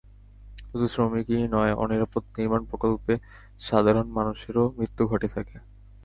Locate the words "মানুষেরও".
4.11-4.63